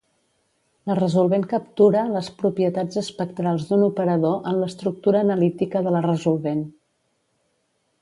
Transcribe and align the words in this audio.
La 0.91 0.95
resolvent 0.99 1.45
captura 1.51 2.05
les 2.15 2.31
propietats 2.41 3.01
espectrals 3.03 3.69
d'un 3.69 3.85
operador 3.91 4.51
en 4.53 4.61
l'estructura 4.65 5.25
analítica 5.29 5.87
de 5.89 5.97
la 5.99 6.05
resolvent. 6.11 6.69